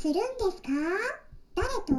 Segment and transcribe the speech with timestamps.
[0.00, 0.20] するんで
[0.56, 0.70] すか？
[1.54, 1.94] 誰と？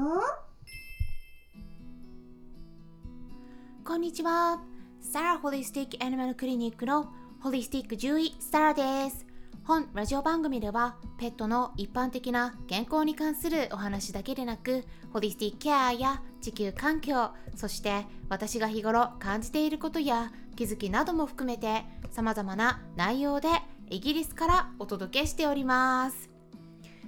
[3.86, 4.60] こんにちは。
[5.00, 9.24] サラホリスティックアニマルクリニックのホリスティック獣医サラです。
[9.66, 14.84] 本ラジオ番組ではペットの一般的な健康に関するお話だけでなく
[15.14, 23.50] ホリスティックケアや地球環境そして私が日頃感じていることや気づきなども含めて様々な内容で
[23.92, 26.32] イギリスからお届けしております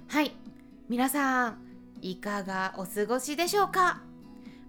[0.06, 0.30] はい
[0.86, 1.58] 皆さん
[2.02, 4.02] いかがお過ごしでしょうか？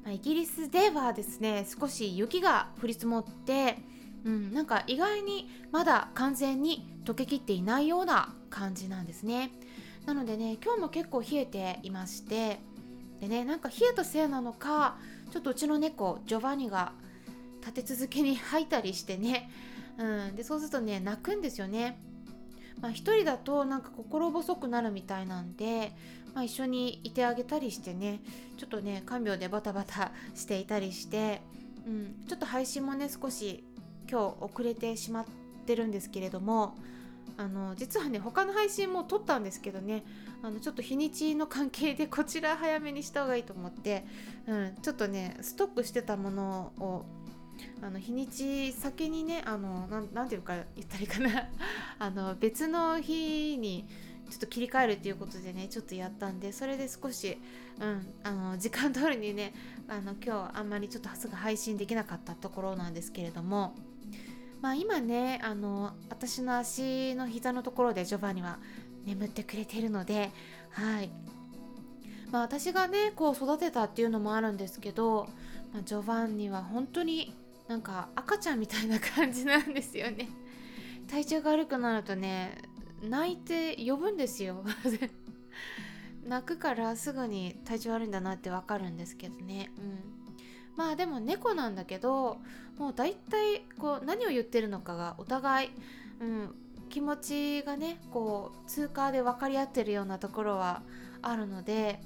[0.10, 3.80] イギリスではですね少し雪が降り積もって、
[4.23, 9.52] うん、なんか意外にまだ完全に溶けきっていないような感じなんですね。
[10.06, 12.62] なのでね今日も結構冷えていまして
[13.20, 14.95] でねなんか冷えたせいなのか
[15.32, 16.94] ちょっとうちの猫ジョバニが
[17.59, 19.52] 立て続けに吐いたりしてね、
[19.98, 22.00] うん、でそうするとね泣くんですよね。
[22.82, 25.92] まあ、一人だとなんか心細くなるみたいなんで、
[26.34, 28.20] まあ、一緒にいてあげたりしてね
[28.58, 31.42] ちょっとね看病でバタバタしていたりして、
[31.88, 33.64] うん、ちょっと配信もね少し
[34.09, 35.26] 今日遅れてしまっ
[35.66, 36.76] てるんですけれども
[37.38, 40.06] あの実はね他の配信も撮ったんですけどね
[40.44, 44.06] あのちょっと日にちの関係でこちら早めにした方がいいと思って、
[44.48, 47.06] うん、ちょっとねストックしてたものを
[47.81, 51.50] あの日にち先にねあのなんていうか言ったらいいかな。
[52.00, 53.86] あの別の日に
[54.30, 57.38] ちょっと切り替えるっていうことでねちょっとやったんでそれで少し、
[57.80, 59.53] うん、あの時間通りにね
[59.88, 63.76] あの今日あんまりちょっとすぐ配信できなかったところなんですけれども。
[64.61, 68.58] まあ今ねあの私の足の膝のところでジョバンニは
[69.06, 70.31] 眠ってくれているので
[70.72, 71.11] はい。
[72.31, 75.30] まあ私がねこう育てたっていうのもあるんですけど、
[75.72, 77.33] まあ、ジョバンニは本当に
[77.67, 80.30] なんか赤ちゃんみたいな感じなんですよね。
[81.08, 82.58] 体調が悪くなるとね
[83.02, 84.63] 泣いて呼ぶんですよ。
[86.25, 89.71] 泣くからすぐに体調悪いんだなってわかるんですけどね。
[89.77, 89.99] うん。
[90.75, 92.39] まあでも猫なんだけど
[92.77, 95.70] もう大体こう何を言ってるのかがお互い、
[96.20, 96.55] うん、
[96.89, 100.83] 気持ちがねこう通過で分かり合ってるようなところは
[101.21, 102.02] あるので、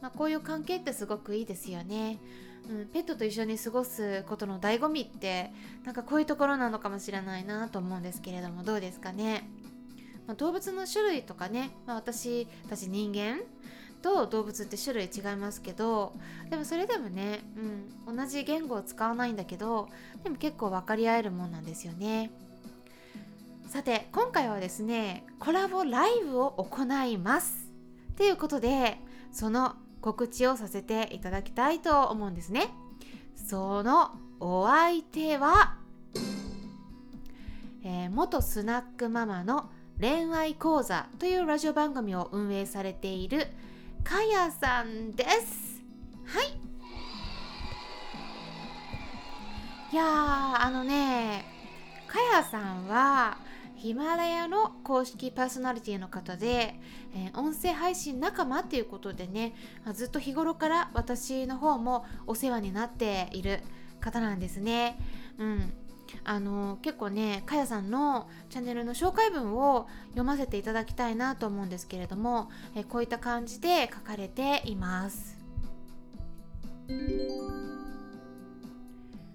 [0.00, 2.18] まあ、こういう関係ってすごくいいですよね。
[2.70, 5.52] うん、ペットと一緒に過ごすことの醍醐味って
[5.84, 9.48] なんかこういうところなのかもしれないなと思うんですけれどもどうですかね、
[10.26, 13.40] まあ、動物の種類とかね、まあ、私たち人間
[14.00, 16.12] と動物って種類違いますけど
[16.50, 17.40] でもそれでもね、
[18.06, 19.88] うん、同じ言語を使わないんだけど
[20.24, 22.30] でも結構分かり合えるもんなんですよね。
[23.68, 27.70] さて今回はですねコラボライブを行います。
[28.18, 28.98] ということで
[29.32, 32.74] その告知をさせていただきたいと思うんですね。
[33.36, 35.76] そのお相手は、
[37.84, 39.70] えー、元スナックママの
[40.00, 43.46] 恋愛講座というラジオ番組を運営されている
[44.02, 45.80] かやさんです。
[46.26, 46.58] はい。
[49.92, 50.06] いやー
[50.64, 51.44] あのね
[52.08, 53.36] かやさんは
[53.82, 56.76] ヒマラヤの公式パーソナリティの方で、
[57.16, 59.54] えー、音声配信仲間っていうことでね
[59.92, 63.58] ずっと日頃から私の方もお世話になっている
[63.98, 65.00] 方なんですね。
[65.36, 65.72] うん
[66.24, 75.36] あの結構ねかやさんのチャンネルの紹介文を読ませていただきたいなと思うんですけれども、えこういった感じで書かれています。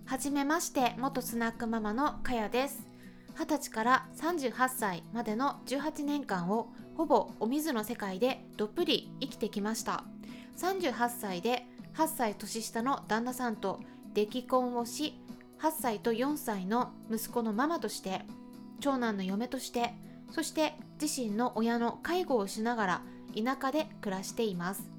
[0.05, 2.86] はじめまして元スナックママのかやです
[3.37, 10.03] 20歳から38歳までの18年間をほぼお水の世界でどっぷり生きてきました。
[10.57, 13.79] 38歳で8歳年下の旦那さんと
[14.15, 15.21] 出来婚をし
[15.59, 18.23] 8歳と4歳の息子のママとして
[18.79, 19.93] 長男の嫁として
[20.31, 23.01] そして自身の親の介護をしながら
[23.35, 24.89] 田舎で暮らしています。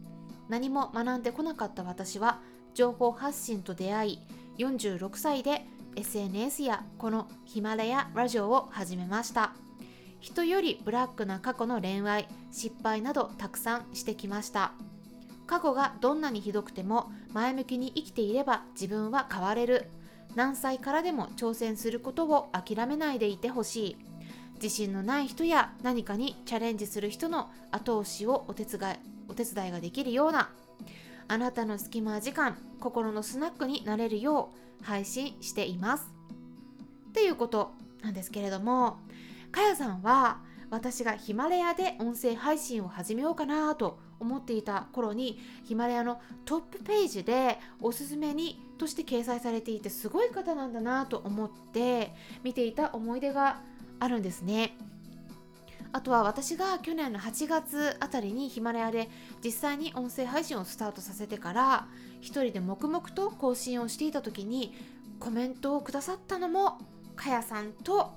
[0.48, 2.40] 何も学んでこなかった私は
[2.72, 4.18] 情報発信と出会い
[4.58, 5.66] 46歳で
[5.96, 9.52] SNS やこのヒマラヤラジオを始めました。
[10.20, 14.72] 人よりブラックな過去の恋愛失敗などたくさんしてきました。
[15.46, 19.90] 過去がどんなにひどくても前向きに生きていれば自分は変われる。
[20.34, 23.96] 何歳からでも挑戦することを諦めないでいてほしい。
[24.54, 28.96] 自信のない人や何かにチャレンジする人の後押しをお手伝い
[29.28, 30.50] お手伝いができるような。
[31.28, 36.10] あなたの隙間時間心のスナックになれるよう配信しています。
[37.10, 37.72] っていうこと
[38.02, 38.98] なんですけれども、
[39.52, 40.40] かやさんは
[40.70, 53.60] 私がヒマラヤで音声配信を始めようかなと思っていた頃にヒマラヤのトップページでおすすめにとして掲載されていてすごい方なんだなと思って見ていた思い出が
[54.00, 54.76] あるんですね。
[55.92, 59.08] あとは私が去年の8月あたりにヒマラヤで
[59.42, 61.86] 実際に音声配信をスタートさせてから
[62.20, 64.74] 一人で黙々と更新をしていた時に
[65.18, 66.78] コメントをくださったのも
[67.16, 68.12] かやさんと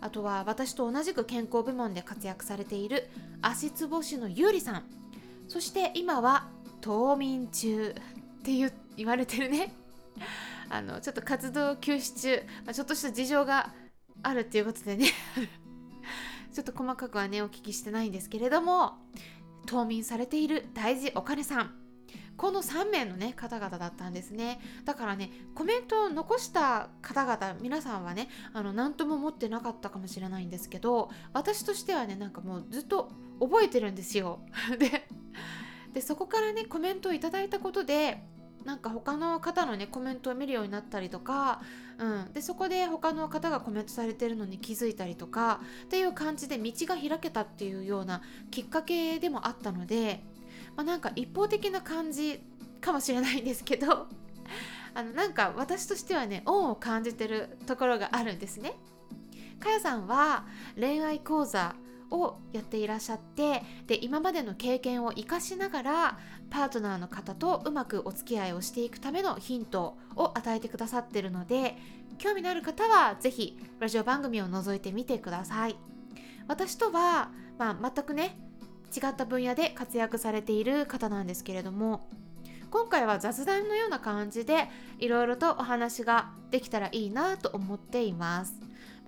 [0.00, 3.08] あとは私と同じく健康部門で活躍されている
[3.40, 4.84] 足つぼ師のゆうりさん。
[5.48, 6.48] そして今は
[6.82, 7.94] 冬眠中
[8.40, 9.72] って言言われてるね。
[10.68, 13.72] あのちょっと活動休止中、まあ、ちょっとした事情が
[14.22, 15.06] あるっていうことでね。
[16.54, 18.94] ちょっと細かくはねお聞きしてないんですけれども
[19.66, 21.74] 冬眠されている大事お金さん。
[22.36, 24.60] この3名のね方々だったんですね。
[24.84, 33.10] だからねコメントを残した方々皆さんはねあの何とも思ってなかったかもしれないんですけど私としてはねなんかもうずっと
[33.40, 34.40] 覚えてるんですよ。
[35.92, 38.24] でそこからねコメントをいただいたことで
[38.64, 41.60] なんか他の方のねコメントを見るようになったりとか、
[41.98, 50.22] うん、でそこで他の方がコメントされてるのに気づいたりとかっていう感じで道が開けたっていうようなきっかけでもあったので、
[50.76, 52.40] まあ、なんか一方的な感じ
[52.80, 54.08] かもしれないんですけど
[54.94, 58.74] あのなんか私としてはね恩を感じてるところがあるんですね。
[59.60, 60.46] かやさんは
[60.78, 61.74] 恋愛講座
[62.10, 66.18] をやっていらっしゃってで今までの経験を生かしながら
[66.50, 71.76] パートナーの方とうまくお付き合いをしていくためのヒントを与えてくださってるので
[72.18, 75.76] 興味のある方は是非ラジオ番組を覗いてみてください。
[76.46, 78.38] 私とは、まあ、全くね
[78.94, 82.06] 違った分野で活躍されている方なんですけれども
[82.70, 84.68] 今回は雑談のような感じで
[84.98, 88.54] いろいろとお話ができたらいいなと思っています。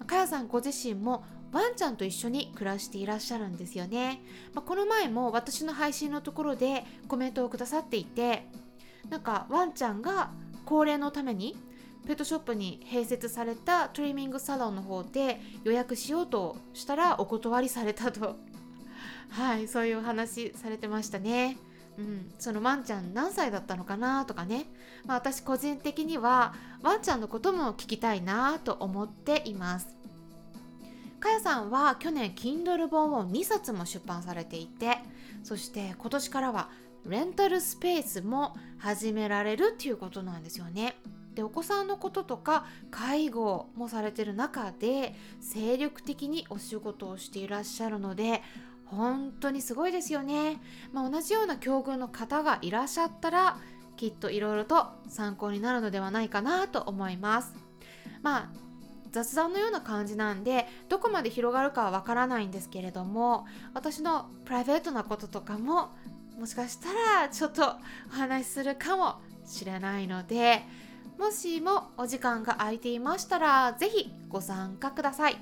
[0.07, 1.25] かやさんご自身も
[1.57, 4.21] ワンちゃんと一緒に暮らしていらっしゃるんですよね、
[4.53, 8.47] まあ、この前も私の配信のところでコメントをくださっていて
[9.09, 10.33] なんかワンちゃんが
[10.67, 11.57] 高齢のために
[12.07, 18.37] ペットショップに併設されたトリミングサロンの方で予約しようとしたらお断りされたと。
[19.31, 21.57] はいそういうお話されてましたね。
[21.99, 24.67] うん、そのワンちゃん何歳だったのかなとかね、
[25.07, 29.96] まあ、私個人的にはワンちゃんのことも聞きたいなと思っています。
[31.27, 34.99] かやさんは去年 Kindle 本を2冊も出版されていて
[35.43, 36.71] そして今年からは
[37.05, 40.97] レンタルスペースも始められるっていうことなんですよね。
[41.35, 48.43] でお子さんのこととか介護もされてる中で精力的にお仕事をしていらっしゃるので
[48.87, 50.61] 本当にすごいですよね。
[50.93, 53.59] まあ、同じような境遇の方がいらっしゃったら
[53.97, 57.53] きっといろいろと参考になるのではないかなと思います。
[58.23, 58.66] まあ
[59.17, 65.89] 雑談のような感じなんでどこまで広がるかはわからないんですけれども私のプライベートなこととかも
[66.39, 66.93] もしかした
[67.23, 69.15] らちょっとお話しするかも
[69.47, 70.61] しれないので
[71.19, 75.37] もしもお時間が空いていましたら是非ご参加ください。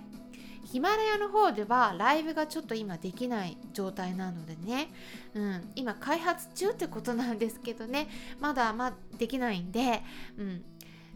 [0.65, 4.89] ヒマラヤの方ではライブがちょっと今できない状態なのでね、
[5.35, 8.09] うん、今開発中ってことなんですけどね。
[8.41, 10.03] まだまできないんで、
[10.39, 10.65] うん、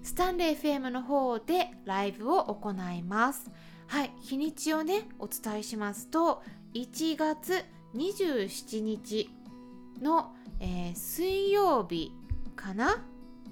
[0.02, 3.50] スタンレー FM の方でライブを行います。
[3.86, 6.42] はい、日にちをね、お伝えしますと、
[6.74, 7.64] 1月
[7.94, 9.30] 27日
[10.00, 12.12] の、えー、水曜日
[12.56, 13.04] かな？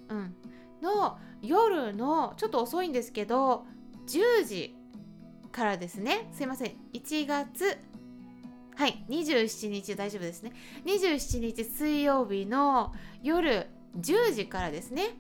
[0.09, 0.35] うん。
[0.83, 3.65] の夜の、ちょっと遅いんですけど、
[4.07, 4.77] 10時
[5.53, 6.29] からですね。
[6.33, 6.77] すいません。
[6.93, 7.79] 1月
[8.77, 10.53] はい、27日大丈夫ですね。
[10.85, 12.93] 27日水曜日の
[13.23, 13.69] 夜
[13.99, 15.17] 10時からですね。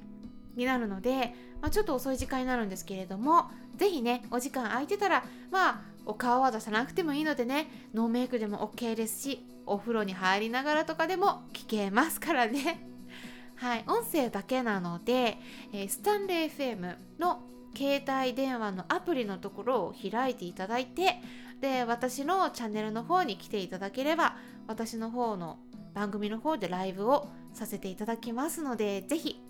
[0.56, 12.86] になるので、まあ、ちょっと遅い時間になるんですけれども是非ねお時間空いてたらまあお顔は出さなくてもいいのでねノーメイクでも OK ですしお風呂に入りながらとかでも聞けますからね。
[13.56, 15.38] はい音声だけなので、
[15.72, 17.42] えー、スタンレー FM の
[17.76, 21.20] 携帯電話のアプリのところを開いていただいて
[21.60, 24.36] で私のチャンネルの方に来ていただければ
[24.66, 25.58] 私の方の
[25.94, 29.40] 番組の方でライブをさせていただきますのでぜひ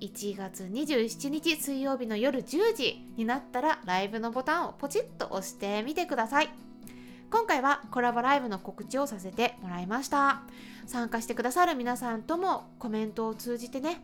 [0.00, 6.48] 1月27日水曜日の夜10時になったらライブのボタンをポチッと押してみてください。
[7.28, 10.42] 今回はコラボライブの告知をさせてもらいました。
[10.86, 14.00] 参加してくださる皆さんともコメントを通じてね、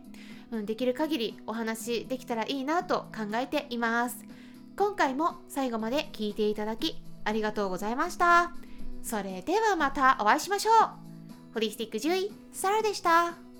[0.51, 4.17] うん、できる限りお話できたらいいなと考えています。
[4.75, 8.51] 今回も最後まで聞いていただきありがとうございました。
[9.03, 11.53] それではまたお会いしましょう。
[11.53, 13.52] ホリスティック獣医サラでした。